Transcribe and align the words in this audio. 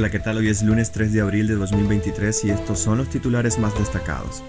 Hola, 0.00 0.08
¿qué 0.08 0.18
tal? 0.18 0.38
Hoy 0.38 0.48
es 0.48 0.62
lunes 0.62 0.92
3 0.92 1.12
de 1.12 1.20
abril 1.20 1.46
de 1.46 1.56
2023 1.56 2.46
y 2.46 2.50
estos 2.50 2.78
son 2.78 2.96
los 2.96 3.10
titulares 3.10 3.58
más 3.58 3.78
destacados. 3.78 4.42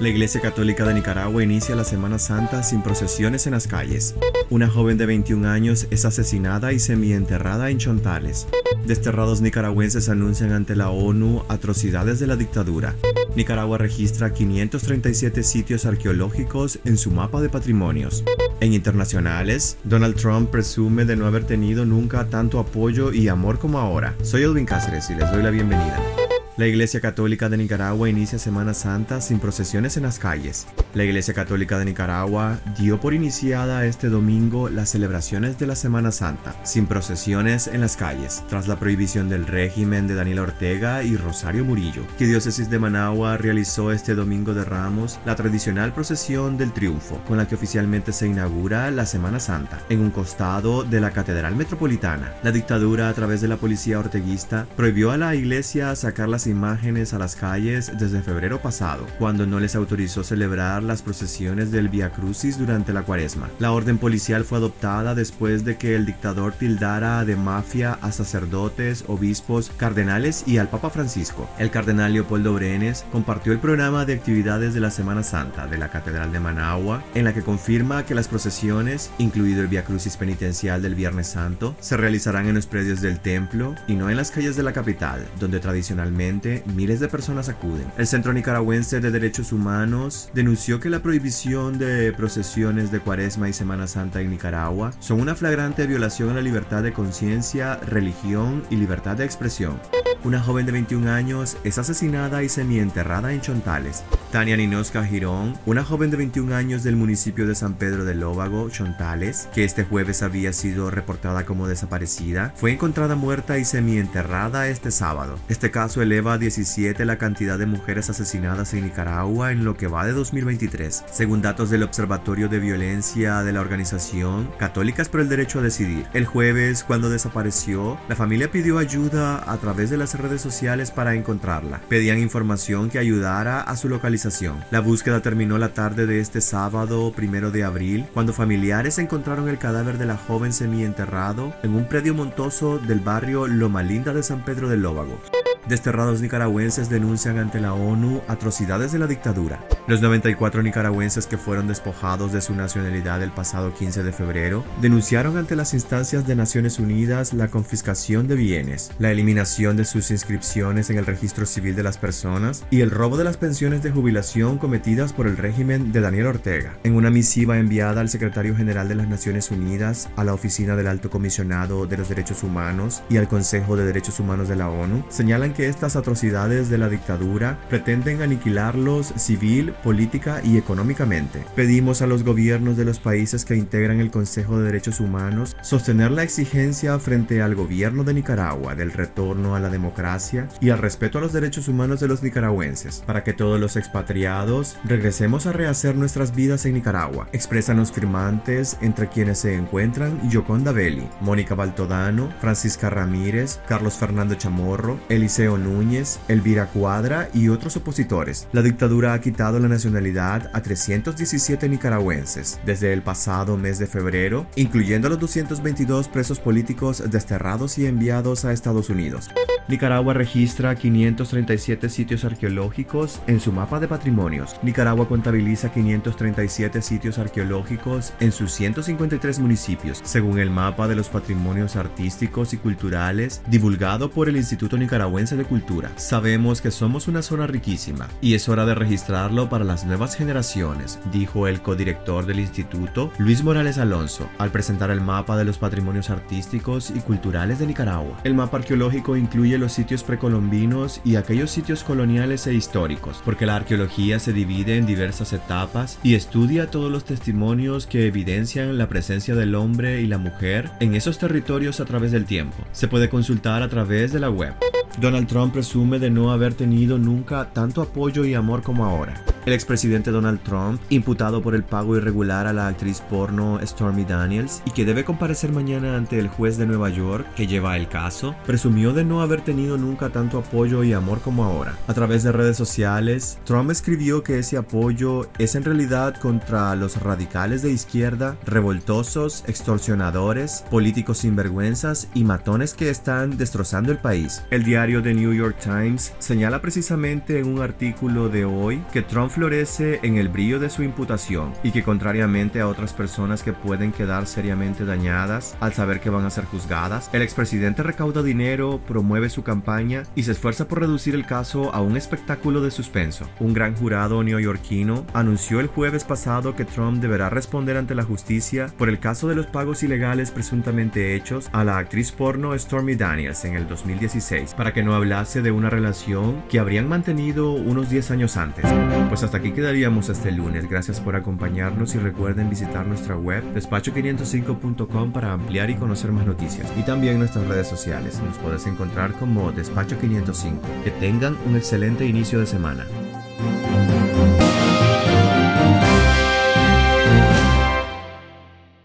La 0.00 0.08
Iglesia 0.08 0.40
Católica 0.40 0.84
de 0.84 0.94
Nicaragua 0.94 1.44
inicia 1.44 1.76
la 1.76 1.84
Semana 1.84 2.18
Santa 2.18 2.64
sin 2.64 2.82
procesiones 2.82 3.46
en 3.46 3.52
las 3.52 3.68
calles. 3.68 4.16
Una 4.50 4.66
joven 4.66 4.98
de 4.98 5.06
21 5.06 5.48
años 5.48 5.86
es 5.92 6.04
asesinada 6.04 6.72
y 6.72 6.80
semienterrada 6.80 7.70
en 7.70 7.78
Chontales. 7.78 8.48
Desterrados 8.84 9.40
nicaragüenses 9.42 10.08
anuncian 10.08 10.50
ante 10.50 10.74
la 10.74 10.90
ONU 10.90 11.44
atrocidades 11.48 12.18
de 12.18 12.26
la 12.26 12.34
dictadura. 12.34 12.96
Nicaragua 13.36 13.76
registra 13.76 14.32
537 14.32 15.42
sitios 15.42 15.84
arqueológicos 15.84 16.78
en 16.86 16.96
su 16.96 17.10
mapa 17.10 17.42
de 17.42 17.50
patrimonios. 17.50 18.24
En 18.60 18.72
internacionales, 18.72 19.76
Donald 19.84 20.16
Trump 20.16 20.50
presume 20.50 21.04
de 21.04 21.16
no 21.16 21.26
haber 21.26 21.44
tenido 21.44 21.84
nunca 21.84 22.28
tanto 22.28 22.58
apoyo 22.58 23.12
y 23.12 23.28
amor 23.28 23.58
como 23.58 23.78
ahora. 23.78 24.16
Soy 24.22 24.42
Edwin 24.42 24.64
Cáceres 24.64 25.10
y 25.10 25.14
les 25.14 25.30
doy 25.30 25.42
la 25.42 25.50
bienvenida. 25.50 26.25
La 26.56 26.66
Iglesia 26.66 27.02
Católica 27.02 27.50
de 27.50 27.58
Nicaragua 27.58 28.08
inicia 28.08 28.38
Semana 28.38 28.72
Santa 28.72 29.20
sin 29.20 29.40
procesiones 29.40 29.98
en 29.98 30.04
las 30.04 30.18
calles. 30.18 30.66
La 30.94 31.04
Iglesia 31.04 31.34
Católica 31.34 31.78
de 31.78 31.84
Nicaragua 31.84 32.58
dio 32.78 32.98
por 32.98 33.12
iniciada 33.12 33.84
este 33.84 34.08
domingo 34.08 34.70
las 34.70 34.88
celebraciones 34.88 35.58
de 35.58 35.66
la 35.66 35.76
Semana 35.76 36.12
Santa, 36.12 36.56
sin 36.64 36.86
procesiones 36.86 37.66
en 37.66 37.82
las 37.82 37.98
calles, 37.98 38.42
tras 38.48 38.68
la 38.68 38.78
prohibición 38.78 39.28
del 39.28 39.46
régimen 39.46 40.06
de 40.06 40.14
Daniel 40.14 40.38
Ortega 40.38 41.02
y 41.02 41.18
Rosario 41.18 41.62
Murillo. 41.62 42.06
Que 42.16 42.26
Diócesis 42.26 42.70
de 42.70 42.78
Managua 42.78 43.36
realizó 43.36 43.92
este 43.92 44.14
domingo 44.14 44.54
de 44.54 44.64
Ramos 44.64 45.20
la 45.26 45.36
tradicional 45.36 45.92
procesión 45.92 46.56
del 46.56 46.72
triunfo, 46.72 47.22
con 47.28 47.36
la 47.36 47.46
que 47.46 47.56
oficialmente 47.56 48.14
se 48.14 48.28
inaugura 48.28 48.90
la 48.90 49.04
Semana 49.04 49.40
Santa, 49.40 49.82
en 49.90 50.00
un 50.00 50.10
costado 50.10 50.84
de 50.84 51.02
la 51.02 51.10
Catedral 51.10 51.54
Metropolitana. 51.54 52.32
La 52.42 52.50
dictadura, 52.50 53.10
a 53.10 53.12
través 53.12 53.42
de 53.42 53.48
la 53.48 53.58
policía 53.58 53.98
orteguista, 53.98 54.66
prohibió 54.74 55.10
a 55.10 55.18
la 55.18 55.34
iglesia 55.34 55.94
sacar 55.94 56.30
las 56.30 56.45
imágenes 56.46 57.14
a 57.14 57.18
las 57.18 57.36
calles 57.36 57.92
desde 57.98 58.22
febrero 58.22 58.60
pasado, 58.60 59.06
cuando 59.18 59.46
no 59.46 59.60
les 59.60 59.74
autorizó 59.74 60.24
celebrar 60.24 60.82
las 60.82 61.02
procesiones 61.02 61.70
del 61.70 61.88
Via 61.88 62.10
Crucis 62.10 62.58
durante 62.58 62.92
la 62.92 63.02
cuaresma. 63.02 63.48
La 63.58 63.72
orden 63.72 63.98
policial 63.98 64.44
fue 64.44 64.58
adoptada 64.58 65.14
después 65.14 65.64
de 65.64 65.76
que 65.76 65.94
el 65.94 66.06
dictador 66.06 66.52
tildara 66.52 67.24
de 67.24 67.36
mafia 67.36 67.98
a 68.02 68.12
sacerdotes, 68.12 69.04
obispos, 69.08 69.70
cardenales 69.76 70.44
y 70.46 70.58
al 70.58 70.68
Papa 70.68 70.90
Francisco. 70.90 71.48
El 71.58 71.70
cardenal 71.70 72.12
Leopoldo 72.12 72.54
Brenes 72.54 73.04
compartió 73.12 73.52
el 73.52 73.58
programa 73.58 74.04
de 74.04 74.14
actividades 74.14 74.74
de 74.74 74.80
la 74.80 74.90
Semana 74.90 75.22
Santa 75.22 75.66
de 75.66 75.78
la 75.78 75.90
Catedral 75.90 76.32
de 76.32 76.40
Managua, 76.40 77.02
en 77.14 77.24
la 77.24 77.34
que 77.34 77.42
confirma 77.42 78.04
que 78.04 78.14
las 78.14 78.28
procesiones, 78.28 79.10
incluido 79.18 79.62
el 79.62 79.68
Via 79.68 79.84
Crucis 79.84 80.16
penitencial 80.16 80.82
del 80.82 80.94
Viernes 80.94 81.28
Santo, 81.28 81.74
se 81.80 81.96
realizarán 81.96 82.46
en 82.46 82.54
los 82.54 82.66
predios 82.66 83.00
del 83.00 83.20
templo 83.20 83.74
y 83.86 83.94
no 83.94 84.10
en 84.10 84.16
las 84.16 84.30
calles 84.30 84.56
de 84.56 84.62
la 84.62 84.72
capital, 84.72 85.26
donde 85.40 85.60
tradicionalmente 85.60 86.35
miles 86.74 87.00
de 87.00 87.08
personas 87.08 87.48
acuden. 87.48 87.86
El 87.96 88.06
Centro 88.06 88.32
Nicaragüense 88.32 89.00
de 89.00 89.10
Derechos 89.10 89.52
Humanos 89.52 90.30
denunció 90.34 90.80
que 90.80 90.90
la 90.90 91.00
prohibición 91.00 91.78
de 91.78 92.12
procesiones 92.12 92.90
de 92.90 93.00
Cuaresma 93.00 93.48
y 93.48 93.52
Semana 93.52 93.86
Santa 93.86 94.20
en 94.20 94.30
Nicaragua 94.30 94.92
son 95.00 95.20
una 95.20 95.34
flagrante 95.34 95.86
violación 95.86 96.30
a 96.30 96.34
la 96.34 96.42
libertad 96.42 96.82
de 96.82 96.92
conciencia, 96.92 97.76
religión 97.76 98.62
y 98.70 98.76
libertad 98.76 99.16
de 99.16 99.24
expresión. 99.24 99.80
Una 100.24 100.40
joven 100.40 100.66
de 100.66 100.72
21 100.72 101.10
años 101.10 101.56
es 101.64 101.78
asesinada 101.78 102.42
y 102.42 102.48
semienterrada 102.48 103.32
en 103.32 103.40
Chontales. 103.40 104.02
Tania 104.32 104.56
Ninosca 104.56 105.04
Girón, 105.04 105.56
una 105.66 105.84
joven 105.84 106.10
de 106.10 106.16
21 106.16 106.54
años 106.54 106.82
del 106.82 106.96
municipio 106.96 107.46
de 107.46 107.54
San 107.54 107.74
Pedro 107.74 108.04
del 108.04 108.20
Lóbago, 108.20 108.68
Chontales, 108.68 109.48
que 109.54 109.64
este 109.64 109.84
jueves 109.84 110.22
había 110.22 110.52
sido 110.52 110.90
reportada 110.90 111.46
como 111.46 111.68
desaparecida, 111.68 112.52
fue 112.56 112.72
encontrada 112.72 113.14
muerta 113.14 113.58
y 113.58 113.64
semienterrada 113.64 114.68
este 114.68 114.90
sábado. 114.90 115.38
Este 115.48 115.70
caso 115.70 116.02
eleva 116.02 116.34
a 116.34 116.38
17 116.38 117.04
la 117.04 117.18
cantidad 117.18 117.58
de 117.58 117.66
mujeres 117.66 118.10
asesinadas 118.10 118.74
en 118.74 118.84
Nicaragua 118.84 119.52
en 119.52 119.64
lo 119.64 119.76
que 119.76 119.86
va 119.86 120.04
de 120.04 120.12
2023, 120.12 121.04
según 121.10 121.40
datos 121.40 121.70
del 121.70 121.84
Observatorio 121.84 122.48
de 122.48 122.58
Violencia 122.58 123.42
de 123.42 123.52
la 123.52 123.60
organización 123.60 124.50
Católicas 124.58 125.08
por 125.08 125.20
el 125.20 125.28
Derecho 125.28 125.60
a 125.60 125.62
Decidir. 125.62 126.06
El 126.12 126.26
jueves, 126.26 126.84
cuando 126.84 127.10
desapareció, 127.10 127.98
la 128.08 128.16
familia 128.16 128.50
pidió 128.50 128.78
ayuda 128.78 129.50
a 129.50 129.56
través 129.58 129.90
de 129.90 129.96
las 130.14 130.20
redes 130.20 130.40
sociales 130.40 130.92
para 130.92 131.14
encontrarla. 131.14 131.80
Pedían 131.88 132.18
información 132.18 132.90
que 132.90 132.98
ayudara 132.98 133.60
a 133.60 133.76
su 133.76 133.88
localización. 133.88 134.62
La 134.70 134.80
búsqueda 134.80 135.20
terminó 135.20 135.58
la 135.58 135.70
tarde 135.70 136.06
de 136.06 136.20
este 136.20 136.40
sábado, 136.40 137.12
primero 137.12 137.50
de 137.50 137.64
abril, 137.64 138.06
cuando 138.14 138.32
familiares 138.32 138.98
encontraron 138.98 139.48
el 139.48 139.58
cadáver 139.58 139.98
de 139.98 140.06
la 140.06 140.16
joven 140.16 140.52
semienterrado 140.52 141.52
en 141.64 141.74
un 141.74 141.88
predio 141.88 142.14
montoso 142.14 142.78
del 142.78 143.00
barrio 143.00 143.48
Loma 143.48 143.82
Linda 143.82 144.12
de 144.12 144.22
San 144.22 144.44
Pedro 144.44 144.68
del 144.68 144.82
Lóbago. 144.82 145.20
Desterrados 145.68 146.20
nicaragüenses 146.20 146.88
denuncian 146.88 147.38
ante 147.38 147.58
la 147.58 147.74
ONU 147.74 148.22
atrocidades 148.28 148.92
de 148.92 149.00
la 149.00 149.08
dictadura. 149.08 149.58
Los 149.88 150.02
94 150.02 150.64
nicaragüenses 150.64 151.28
que 151.28 151.38
fueron 151.38 151.68
despojados 151.68 152.32
de 152.32 152.40
su 152.40 152.56
nacionalidad 152.56 153.22
el 153.22 153.30
pasado 153.30 153.72
15 153.72 154.02
de 154.02 154.10
febrero 154.10 154.64
denunciaron 154.80 155.36
ante 155.36 155.54
las 155.54 155.74
instancias 155.74 156.26
de 156.26 156.34
Naciones 156.34 156.80
Unidas 156.80 157.32
la 157.32 157.46
confiscación 157.46 158.26
de 158.26 158.34
bienes, 158.34 158.90
la 158.98 159.12
eliminación 159.12 159.76
de 159.76 159.84
sus 159.84 160.10
inscripciones 160.10 160.90
en 160.90 160.98
el 160.98 161.06
registro 161.06 161.46
civil 161.46 161.76
de 161.76 161.84
las 161.84 161.98
personas 161.98 162.64
y 162.68 162.80
el 162.80 162.90
robo 162.90 163.16
de 163.16 163.22
las 163.22 163.36
pensiones 163.36 163.84
de 163.84 163.92
jubilación 163.92 164.58
cometidas 164.58 165.12
por 165.12 165.28
el 165.28 165.36
régimen 165.36 165.92
de 165.92 166.00
Daniel 166.00 166.26
Ortega. 166.26 166.76
En 166.82 166.96
una 166.96 167.10
misiva 167.10 167.56
enviada 167.56 168.00
al 168.00 168.08
secretario 168.08 168.56
general 168.56 168.88
de 168.88 168.96
las 168.96 169.06
Naciones 169.06 169.52
Unidas, 169.52 170.08
a 170.16 170.24
la 170.24 170.34
Oficina 170.34 170.74
del 170.74 170.88
Alto 170.88 171.10
Comisionado 171.10 171.86
de 171.86 171.96
los 171.96 172.08
Derechos 172.08 172.42
Humanos 172.42 173.04
y 173.08 173.18
al 173.18 173.28
Consejo 173.28 173.76
de 173.76 173.86
Derechos 173.86 174.18
Humanos 174.18 174.48
de 174.48 174.56
la 174.56 174.68
ONU, 174.68 175.04
señalan 175.10 175.54
que 175.54 175.68
estas 175.68 175.94
atrocidades 175.94 176.70
de 176.70 176.78
la 176.78 176.88
dictadura 176.88 177.60
pretenden 177.68 178.20
aniquilarlos 178.20 179.12
civil, 179.14 179.74
política 179.82 180.40
y 180.44 180.56
económicamente. 180.56 181.44
Pedimos 181.54 182.02
a 182.02 182.06
los 182.06 182.24
gobiernos 182.24 182.76
de 182.76 182.84
los 182.84 182.98
países 182.98 183.44
que 183.44 183.56
integran 183.56 184.00
el 184.00 184.10
Consejo 184.10 184.58
de 184.58 184.66
Derechos 184.66 185.00
Humanos 185.00 185.56
sostener 185.62 186.10
la 186.10 186.22
exigencia 186.22 186.98
frente 186.98 187.42
al 187.42 187.54
gobierno 187.54 188.04
de 188.04 188.14
Nicaragua 188.14 188.74
del 188.74 188.92
retorno 188.92 189.54
a 189.54 189.60
la 189.60 189.70
democracia 189.70 190.48
y 190.60 190.70
al 190.70 190.78
respeto 190.78 191.18
a 191.18 191.20
los 191.20 191.32
derechos 191.32 191.68
humanos 191.68 192.00
de 192.00 192.08
los 192.08 192.22
nicaragüenses, 192.22 193.02
para 193.06 193.24
que 193.24 193.32
todos 193.32 193.60
los 193.60 193.76
expatriados 193.76 194.76
regresemos 194.84 195.46
a 195.46 195.52
rehacer 195.52 195.96
nuestras 195.96 196.34
vidas 196.34 196.66
en 196.66 196.74
Nicaragua. 196.74 197.28
Expresan 197.32 197.76
los 197.76 197.92
firmantes 197.92 198.76
entre 198.80 199.08
quienes 199.08 199.38
se 199.38 199.54
encuentran 199.54 200.28
Yoconda 200.28 200.72
Belli, 200.72 201.08
Mónica 201.20 201.54
Baltodano, 201.54 202.28
Francisca 202.40 202.90
Ramírez, 202.90 203.60
Carlos 203.68 203.94
Fernando 203.94 204.34
Chamorro, 204.34 204.98
Eliseo 205.08 205.58
Núñez, 205.58 206.18
Elvira 206.28 206.66
Cuadra 206.66 207.28
y 207.32 207.48
otros 207.48 207.76
opositores. 207.76 208.48
La 208.52 208.62
dictadura 208.62 209.12
ha 209.12 209.20
quitado 209.20 209.58
la 209.58 209.65
nacionalidad 209.68 210.50
a 210.52 210.62
317 210.62 211.68
nicaragüenses 211.68 212.60
desde 212.64 212.92
el 212.92 213.02
pasado 213.02 213.56
mes 213.56 213.78
de 213.78 213.86
febrero, 213.86 214.46
incluyendo 214.56 215.06
a 215.08 215.10
los 215.10 215.20
222 215.20 216.08
presos 216.08 216.38
políticos 216.38 217.02
desterrados 217.10 217.78
y 217.78 217.86
enviados 217.86 218.44
a 218.44 218.52
Estados 218.52 218.90
Unidos. 218.90 219.28
Nicaragua 219.68 220.14
registra 220.14 220.76
537 220.76 221.88
sitios 221.88 222.24
arqueológicos 222.24 223.20
en 223.26 223.40
su 223.40 223.50
mapa 223.50 223.80
de 223.80 223.88
patrimonios. 223.88 224.54
Nicaragua 224.62 225.08
contabiliza 225.08 225.72
537 225.72 226.82
sitios 226.82 227.18
arqueológicos 227.18 228.12
en 228.20 228.30
sus 228.30 228.52
153 228.52 229.40
municipios, 229.40 230.00
según 230.04 230.38
el 230.38 230.50
mapa 230.50 230.86
de 230.86 230.94
los 230.94 231.08
patrimonios 231.08 231.74
artísticos 231.74 232.52
y 232.52 232.58
culturales 232.58 233.42
divulgado 233.48 234.10
por 234.10 234.28
el 234.28 234.36
Instituto 234.36 234.76
Nicaragüense 234.76 235.36
de 235.36 235.44
Cultura. 235.44 235.90
Sabemos 235.96 236.60
que 236.60 236.70
somos 236.70 237.08
una 237.08 237.22
zona 237.22 237.48
riquísima 237.48 238.08
y 238.20 238.34
es 238.34 238.48
hora 238.48 238.66
de 238.66 238.74
registrarlo 238.76 239.48
para 239.48 239.55
las 239.64 239.84
nuevas 239.84 240.16
generaciones, 240.16 240.98
dijo 241.12 241.48
el 241.48 241.62
codirector 241.62 242.26
del 242.26 242.40
instituto, 242.40 243.10
Luis 243.18 243.42
Morales 243.42 243.78
Alonso, 243.78 244.28
al 244.38 244.50
presentar 244.50 244.90
el 244.90 245.00
mapa 245.00 245.36
de 245.36 245.44
los 245.44 245.58
patrimonios 245.58 246.10
artísticos 246.10 246.90
y 246.94 247.00
culturales 247.00 247.58
de 247.58 247.66
Nicaragua. 247.66 248.18
El 248.24 248.34
mapa 248.34 248.58
arqueológico 248.58 249.16
incluye 249.16 249.58
los 249.58 249.72
sitios 249.72 250.02
precolombinos 250.02 251.00
y 251.04 251.16
aquellos 251.16 251.50
sitios 251.50 251.84
coloniales 251.84 252.46
e 252.46 252.54
históricos, 252.54 253.22
porque 253.24 253.46
la 253.46 253.56
arqueología 253.56 254.18
se 254.18 254.32
divide 254.32 254.76
en 254.76 254.86
diversas 254.86 255.32
etapas 255.32 255.98
y 256.02 256.14
estudia 256.14 256.70
todos 256.70 256.90
los 256.90 257.04
testimonios 257.04 257.86
que 257.86 258.06
evidencian 258.06 258.78
la 258.78 258.88
presencia 258.88 259.34
del 259.34 259.54
hombre 259.54 260.00
y 260.02 260.06
la 260.06 260.18
mujer 260.18 260.70
en 260.80 260.94
esos 260.94 261.18
territorios 261.18 261.80
a 261.80 261.84
través 261.84 262.12
del 262.12 262.24
tiempo. 262.24 262.56
Se 262.72 262.88
puede 262.88 263.08
consultar 263.08 263.62
a 263.62 263.68
través 263.68 264.12
de 264.12 264.20
la 264.20 264.30
web. 264.30 264.54
Donald 264.98 265.26
Trump 265.26 265.52
presume 265.52 265.98
de 265.98 266.10
no 266.10 266.32
haber 266.32 266.54
tenido 266.54 266.98
nunca 266.98 267.50
tanto 267.52 267.82
apoyo 267.82 268.24
y 268.24 268.34
amor 268.34 268.62
como 268.62 268.84
ahora. 268.84 269.14
El 269.46 269.52
expresidente 269.52 270.10
Donald 270.10 270.40
Trump, 270.42 270.80
imputado 270.88 271.40
por 271.40 271.54
el 271.54 271.62
pago 271.62 271.96
irregular 271.96 272.48
a 272.48 272.52
la 272.52 272.66
actriz 272.66 273.00
porno 273.00 273.60
Stormy 273.64 274.04
Daniels 274.04 274.60
y 274.66 274.72
que 274.72 274.84
debe 274.84 275.04
comparecer 275.04 275.52
mañana 275.52 275.96
ante 275.96 276.18
el 276.18 276.26
juez 276.26 276.58
de 276.58 276.66
Nueva 276.66 276.90
York 276.90 277.24
que 277.36 277.46
lleva 277.46 277.76
el 277.76 277.88
caso, 277.88 278.34
presumió 278.44 278.92
de 278.92 279.04
no 279.04 279.22
haber 279.22 279.42
tenido 279.42 279.78
nunca 279.78 280.10
tanto 280.10 280.38
apoyo 280.38 280.82
y 280.82 280.94
amor 280.94 281.20
como 281.20 281.44
ahora. 281.44 281.76
A 281.86 281.94
través 281.94 282.24
de 282.24 282.32
redes 282.32 282.56
sociales, 282.56 283.38
Trump 283.44 283.70
escribió 283.70 284.24
que 284.24 284.40
ese 284.40 284.56
apoyo 284.56 285.30
es 285.38 285.54
en 285.54 285.62
realidad 285.62 286.16
contra 286.16 286.74
los 286.74 287.00
radicales 287.00 287.62
de 287.62 287.70
izquierda, 287.70 288.36
revoltosos, 288.46 289.44
extorsionadores, 289.46 290.64
políticos 290.72 291.18
sinvergüenzas 291.18 292.08
y 292.14 292.24
matones 292.24 292.74
que 292.74 292.90
están 292.90 293.36
destrozando 293.38 293.92
el 293.92 293.98
país. 293.98 294.42
El 294.50 294.64
diario 294.64 295.04
The 295.04 295.14
New 295.14 295.32
York 295.32 295.58
Times 295.62 296.14
señala 296.18 296.60
precisamente 296.60 297.38
en 297.38 297.46
un 297.46 297.62
artículo 297.62 298.28
de 298.28 298.44
hoy 298.44 298.82
que 298.92 299.02
Trump 299.02 299.35
florece 299.36 300.00
en 300.02 300.16
el 300.16 300.30
brillo 300.30 300.58
de 300.58 300.70
su 300.70 300.82
imputación 300.82 301.52
y 301.62 301.70
que 301.70 301.82
contrariamente 301.82 302.62
a 302.62 302.68
otras 302.68 302.94
personas 302.94 303.42
que 303.42 303.52
pueden 303.52 303.92
quedar 303.92 304.26
seriamente 304.26 304.86
dañadas 304.86 305.58
al 305.60 305.74
saber 305.74 306.00
que 306.00 306.08
van 306.08 306.24
a 306.24 306.30
ser 306.30 306.46
juzgadas, 306.46 307.10
el 307.12 307.20
expresidente 307.20 307.82
recauda 307.82 308.22
dinero, 308.22 308.80
promueve 308.88 309.28
su 309.28 309.42
campaña 309.42 310.04
y 310.14 310.22
se 310.22 310.32
esfuerza 310.32 310.68
por 310.68 310.80
reducir 310.80 311.14
el 311.14 311.26
caso 311.26 311.74
a 311.74 311.82
un 311.82 311.98
espectáculo 311.98 312.62
de 312.62 312.70
suspenso. 312.70 313.28
Un 313.38 313.52
gran 313.52 313.76
jurado 313.76 314.22
neoyorquino 314.22 315.04
anunció 315.12 315.60
el 315.60 315.66
jueves 315.66 316.04
pasado 316.04 316.56
que 316.56 316.64
Trump 316.64 317.02
deberá 317.02 317.28
responder 317.28 317.76
ante 317.76 317.94
la 317.94 318.04
justicia 318.04 318.72
por 318.78 318.88
el 318.88 319.00
caso 319.00 319.28
de 319.28 319.34
los 319.34 319.46
pagos 319.46 319.82
ilegales 319.82 320.30
presuntamente 320.30 321.14
hechos 321.14 321.50
a 321.52 321.62
la 321.62 321.76
actriz 321.76 322.10
porno 322.10 322.58
Stormy 322.58 322.94
Daniels 322.94 323.44
en 323.44 323.54
el 323.54 323.68
2016 323.68 324.54
para 324.54 324.72
que 324.72 324.82
no 324.82 324.94
hablase 324.94 325.42
de 325.42 325.50
una 325.50 325.68
relación 325.68 326.42
que 326.48 326.58
habrían 326.58 326.88
mantenido 326.88 327.52
unos 327.52 327.90
10 327.90 328.12
años 328.12 328.38
antes. 328.38 328.64
Pues 329.10 329.25
hasta 329.26 329.38
aquí 329.38 329.52
quedaríamos 329.52 330.08
este 330.08 330.32
lunes. 330.32 330.68
Gracias 330.68 331.00
por 331.00 331.16
acompañarnos 331.16 331.94
y 331.94 331.98
recuerden 331.98 332.48
visitar 332.48 332.86
nuestra 332.86 333.16
web 333.16 333.44
despacho505.com 333.54 335.12
para 335.12 335.32
ampliar 335.32 335.68
y 335.68 335.74
conocer 335.74 336.12
más 336.12 336.26
noticias 336.26 336.72
y 336.78 336.82
también 336.82 337.18
nuestras 337.18 337.46
redes 337.46 337.68
sociales. 337.68 338.20
Nos 338.24 338.38
puedes 338.38 338.66
encontrar 338.66 339.12
como 339.12 339.52
Despacho 339.52 339.98
505. 339.98 340.60
Que 340.84 340.90
tengan 340.92 341.36
un 341.46 341.56
excelente 341.56 342.06
inicio 342.06 342.40
de 342.40 342.46
semana. 342.46 342.86